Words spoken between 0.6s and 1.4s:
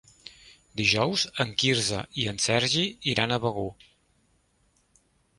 Dijous